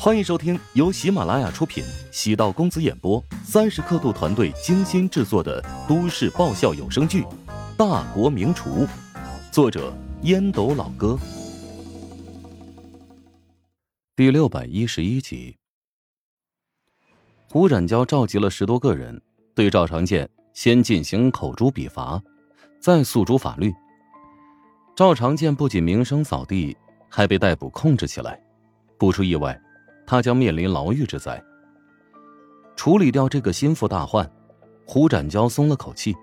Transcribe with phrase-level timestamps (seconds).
[0.00, 7.22] 欢迎收听由喜马拉雅出品、喜道公子演播、三十刻度团队精心制作的都市爆笑有声剧
[7.76, 8.86] 《大国名厨》，
[9.50, 9.92] 作者
[10.22, 11.18] 烟斗老哥，
[14.14, 15.56] 第六百一十一集。
[17.50, 19.20] 胡展娇召集了十多个人，
[19.52, 22.22] 对赵长健先进行口诛笔伐，
[22.80, 23.74] 再诉诸法律。
[24.94, 26.76] 赵长健不仅名声扫地，
[27.08, 28.40] 还被逮捕控制起来，
[28.96, 29.60] 不出意外。
[30.08, 31.40] 他将面临牢狱之灾。
[32.76, 34.28] 处理掉这个心腹大患，
[34.86, 36.16] 胡展娇松了口气。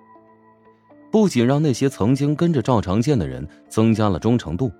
[1.11, 4.71] 不仅让那些曾经跟着赵长健的人增加了忠诚度，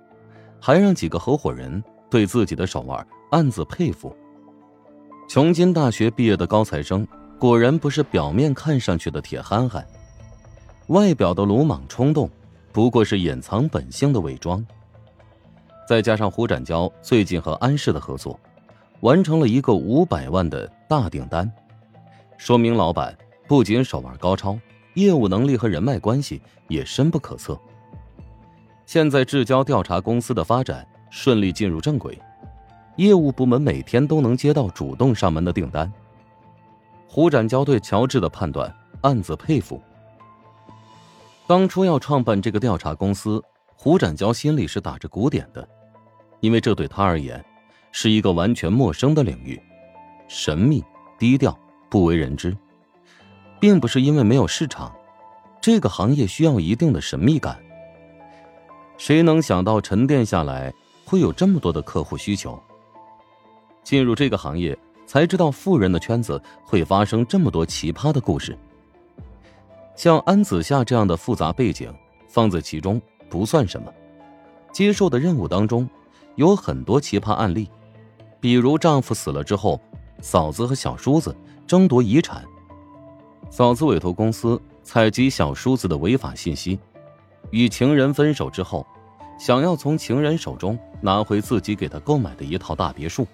[0.60, 4.14] 还让几个合伙人对自己的手腕暗自佩服。
[5.28, 7.06] 琼金大学毕业的高材生，
[7.38, 9.86] 果然不是表面看上去的铁憨憨，
[10.88, 12.28] 外表的鲁莽冲动，
[12.72, 14.66] 不过是掩藏本性的伪装。
[15.88, 18.38] 再加上胡展娇最近和安氏的合作。
[19.00, 21.50] 完成了一个五百万的大订单，
[22.36, 24.58] 说明老板不仅手腕高超，
[24.94, 27.58] 业务能力和人脉关系也深不可测。
[28.86, 32.18] 现在至交调查公司的发展顺利进入正轨，
[32.96, 35.92] 业务部门每天都能接到主动上门的订单。
[37.08, 39.80] 胡展娇对乔治的判断暗自佩服。
[41.46, 43.42] 当初要创办这个调查公司，
[43.76, 45.66] 胡展娇心里是打着鼓点的，
[46.40, 47.44] 因为这对他而言。
[47.98, 49.58] 是一个完全陌生的领域，
[50.28, 50.84] 神秘、
[51.18, 51.58] 低调、
[51.88, 52.54] 不为人知，
[53.58, 54.94] 并不是因为没有市场，
[55.62, 57.58] 这个行业需要一定的神秘感。
[58.98, 60.70] 谁能想到沉淀下来
[61.06, 62.62] 会有这么多的客户需求？
[63.82, 68.54] 进入这个行业才知道，富人的圈子会发生这么多奇葩的故事。
[69.94, 71.90] 像安子夏这样的复杂背景
[72.28, 73.90] 放在其中不算什么，
[74.70, 75.88] 接受的任务当中
[76.34, 77.66] 有很多奇葩案例。
[78.40, 79.80] 比如丈夫死了之后，
[80.20, 81.34] 嫂子和小叔子
[81.66, 82.44] 争夺遗产，
[83.50, 86.78] 嫂子委托公司采集小叔子的违法信息，
[87.50, 88.86] 与情人分手之后，
[89.38, 93.26] 想要从情人手中拿回自己给他购买的一套大别墅，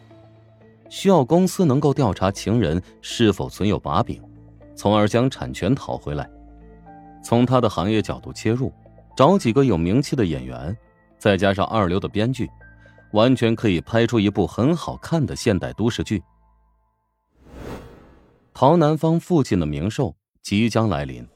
[0.88, 4.22] 需要公司能够调查情人是否存有把柄，
[4.74, 6.28] 从而将产权讨回来。
[7.22, 8.72] 从他的行业角度切入，
[9.16, 10.76] 找几个有名气的演员，
[11.18, 12.50] 再加上二流的编剧。
[13.12, 16.22] 完全可以拍出一部很好看的现代都市剧。
[18.52, 21.26] 陶南方父亲的冥寿即将来临，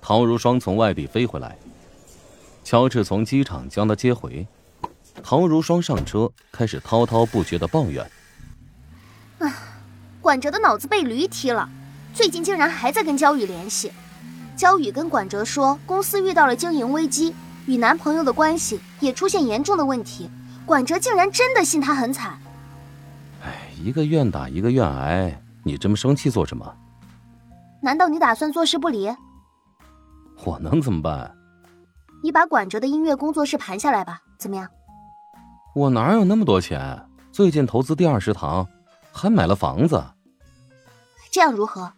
[0.00, 1.58] 陶如霜从外地飞回来，
[2.64, 4.46] 乔治从机场将他接回。
[5.22, 8.10] 陶如霜上车，开始滔滔不绝的抱怨
[9.38, 9.52] ：“啊，
[10.20, 11.68] 管哲的脑子被驴踢了，
[12.14, 13.92] 最近竟然还在跟焦宇联系。
[14.56, 17.34] 焦宇跟管哲说，公司遇到了经营危机，
[17.66, 20.30] 与男朋友的关系也出现严重的问题。”
[20.64, 22.38] 管哲竟然真的信他很惨，
[23.42, 26.74] 哎，一个愿打一个愿挨，你这么生气做什么？
[27.80, 29.14] 难道你打算坐视不理？
[30.44, 31.34] 我能怎么办？
[32.22, 34.68] 你把管哲的音乐工作室盘下来吧，怎么样？
[35.74, 37.04] 我哪有那么多钱？
[37.32, 38.66] 最近投资第二食堂，
[39.10, 40.02] 还买了房子。
[41.30, 41.92] 这样如何？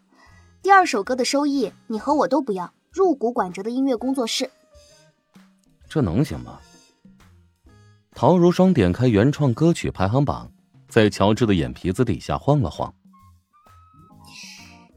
[0.62, 4.50] 第二首歌的收益你和我都不要，入股管哲的音乐工作室。
[5.88, 6.58] 这能行吗？
[8.14, 10.48] 陶如霜点开原创歌曲排行榜，
[10.88, 12.94] 在乔治的眼皮子底下晃了晃。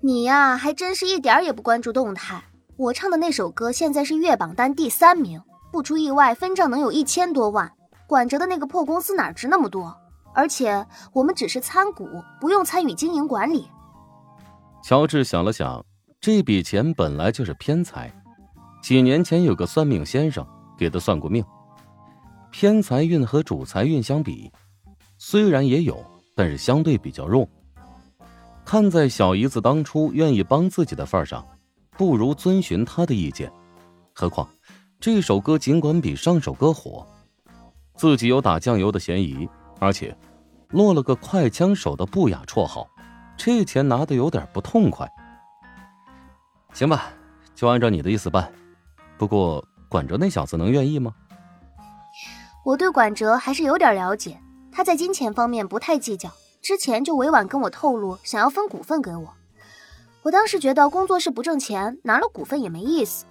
[0.01, 2.43] 你呀，还真是一点也不关注动态。
[2.77, 5.41] 我唱的那首歌现在是月榜单第三名，
[5.71, 7.73] 不出意外，分账能有一千多万。
[8.07, 9.97] 管着的那个破公司哪值那么多？
[10.35, 12.07] 而且我们只是参股，
[12.39, 13.67] 不用参与经营管理。
[14.83, 15.83] 乔治想了想，
[16.21, 18.13] 这笔钱本来就是偏财。
[18.83, 20.45] 几年前有个算命先生
[20.77, 21.43] 给他算过命。
[22.49, 24.51] 偏财运和主财运相比，
[25.17, 26.03] 虽然也有，
[26.35, 27.47] 但是相对比较弱。
[28.65, 31.45] 看在小姨子当初愿意帮自己的份上，
[31.91, 33.51] 不如遵循她的意见。
[34.13, 34.47] 何况
[34.99, 37.05] 这首歌尽管比上首歌火，
[37.95, 39.47] 自己有打酱油的嫌疑，
[39.79, 40.17] 而且
[40.69, 42.87] 落了个快枪手的不雅绰号，
[43.37, 45.07] 这钱拿的有点不痛快。
[46.73, 47.13] 行吧，
[47.53, 48.51] 就按照你的意思办。
[49.17, 51.13] 不过管着那小子能愿意吗？
[52.67, 54.37] 我对管哲还是有点了解，
[54.73, 56.29] 他在金钱方面不太计较，
[56.61, 59.33] 之前就委婉跟我透露想要分股份给我。
[60.23, 63.25] 我当时觉得工作室不挣钱，拿了股份也没意思。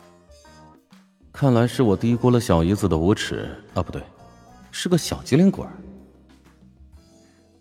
[1.34, 4.02] 看来是我低估了小姨子的无耻啊，不对，
[4.70, 5.66] 是个小机灵鬼。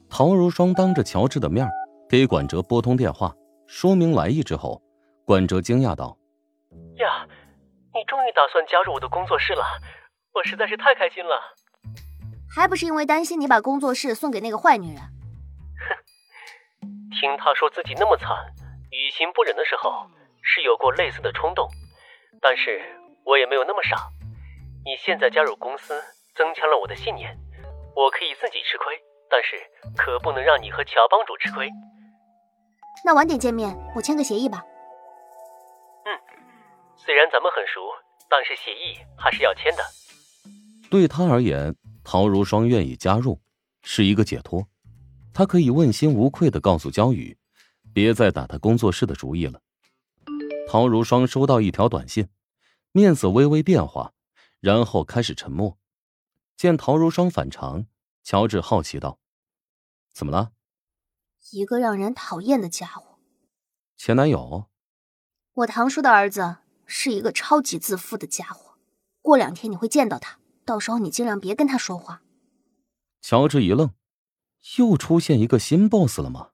[0.09, 1.69] 陶如霜当着乔治的面
[2.07, 3.35] 给管哲拨通电话，
[3.67, 4.81] 说明来意之后，
[5.25, 6.17] 管哲惊讶道
[6.99, 7.27] ：“呀，
[7.93, 9.65] 你终于打算加入我的工作室了，
[10.33, 11.35] 我实在是太开心了。”
[12.55, 15.01] 还不是因为担心你把工作室送给那个坏女人。
[15.01, 16.87] 哼
[17.19, 18.29] 听他说自己那么惨，
[18.91, 20.07] 于心不忍的时候，
[20.41, 21.67] 是有过类似的冲动，
[22.41, 22.81] 但是
[23.25, 24.07] 我也没有那么傻。
[24.85, 26.01] 你现在加入公司，
[26.33, 27.37] 增强了我的信念，
[27.93, 28.97] 我可以自己吃亏，
[29.29, 29.57] 但是
[29.97, 31.69] 可不能让你和乔帮主吃亏。
[33.03, 34.63] 那晚点见面，我签个协议吧。
[36.05, 36.15] 嗯，
[36.95, 37.81] 虽然咱们很熟，
[38.29, 39.83] 但是协议还是要签的。
[40.89, 41.75] 对他而言，
[42.05, 43.41] 陶如霜愿意加入，
[43.81, 44.65] 是一个解脱。
[45.33, 47.35] 他可以问心无愧的告诉焦宇，
[47.91, 49.61] 别再打他工作室的主意了。
[50.69, 52.29] 陶如霜收到一条短信，
[52.91, 54.13] 面色微微变化，
[54.59, 55.77] 然后开始沉默。
[56.55, 57.87] 见陶如霜反常，
[58.23, 59.19] 乔治好奇道
[60.13, 60.51] ：“怎么了？”
[61.51, 63.17] 一个让人讨厌的家伙。
[63.97, 64.67] 前男友。
[65.53, 68.77] 我堂叔的儿子是一个超级自负的家伙。
[69.21, 72.21] 过两天你会见到他，到时候你尽量别跟他说话。
[73.21, 73.93] 乔治一愣。
[74.79, 76.49] 又出现一个新 boss 了吗？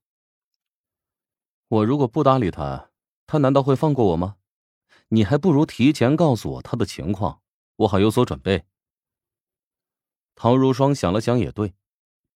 [1.69, 2.91] 我如果不搭理他，
[3.25, 4.35] 他难道会放过我吗？
[5.07, 7.41] 你还不如提前告诉我他的情况，
[7.77, 8.65] 我好有所准备。
[10.35, 11.73] 陶如霜想了想，也对，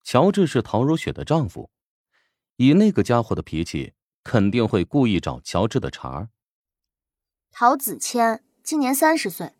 [0.02, 1.70] 乔治是陶如雪的丈夫，
[2.56, 3.94] 以那个家伙的脾气，
[4.24, 6.30] 肯定会故意找乔治的茬儿。
[7.52, 9.52] 陶子谦今年三十岁，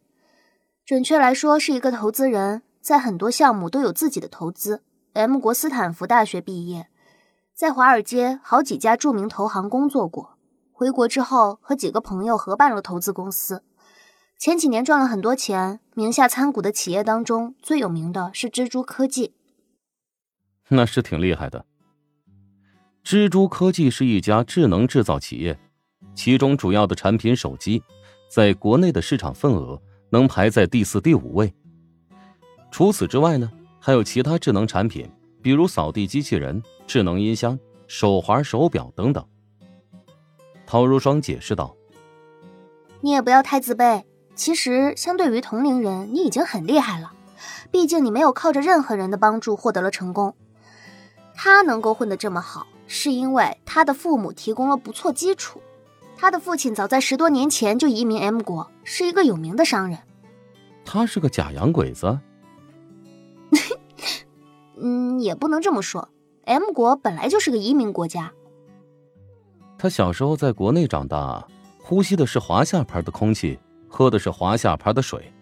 [0.86, 4.84] 准确来说是一个投资人，在很多项目都有自己的投资。
[5.14, 6.90] M 国斯坦福大学毕业，
[7.56, 10.38] 在华尔街好几家著名投行工作过。
[10.72, 13.64] 回国之后，和几个朋友合办了投资公司。
[14.38, 19.34] 前几年赚了很多钱，名下参股的企业当中最有名的是蜘蛛科技。
[20.70, 21.66] 那是挺厉害的。
[23.04, 25.58] 蜘蛛科技是一家智能制造企业，
[26.14, 27.82] 其中主要的产品手机，
[28.30, 29.82] 在国内的市场份额
[30.16, 31.54] 能排在第四、第五位。
[32.72, 33.52] 除此之外呢？
[33.82, 39.24] 还有其他智能产品，比如扫地机器人、智能音箱、手环、手表等等。
[40.66, 41.76] 陶如霜解释道
[43.02, 47.12] ：“你也不要太自卑，其实相对于同龄人，你已经很厉害了。
[47.70, 50.34] 毕竟你没有靠着任何人的帮助获得了成功。
[51.36, 55.62] 他能够混得这么好，是因为他的父母提供了不错基础。
[56.18, 60.00] 他的父亲早在十多年前就移民 M 国，是一个有名的商人。
[60.86, 62.20] 他是个假洋鬼子。
[64.78, 66.08] ”嗯，也不能这么说。
[66.46, 68.32] M 国本来就是个移民国家。
[69.78, 71.46] 他小时候在国内长大，
[71.80, 73.60] 呼吸的是华夏牌的空气，
[73.90, 75.34] 喝的是华夏牌的水。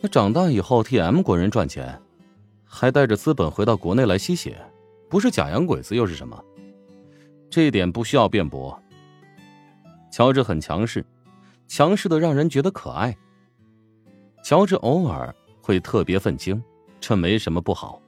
[0.00, 2.00] 那长大以后替 M 国人赚钱，
[2.64, 4.60] 还带着资本回到国内来吸血，
[5.08, 6.44] 不是假洋鬼子又是什么？
[7.50, 8.80] 这一点不需要辩驳。
[10.10, 11.04] 乔治很强势，
[11.66, 13.16] 强势的让人觉得可爱。
[14.48, 16.64] 乔治偶尔会特别愤青，
[17.02, 18.00] 这没什么不好。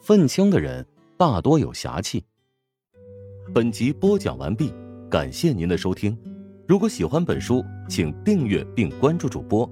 [0.00, 0.82] 愤青的人
[1.18, 2.24] 大多有侠气。
[3.52, 4.72] 本集播讲完毕，
[5.10, 6.18] 感谢您的收听。
[6.66, 9.70] 如果喜欢本书，请订阅并关注主播。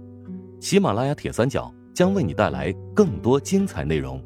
[0.61, 4.23] 喜马拉雅铁三角将为你带来更多精彩内容。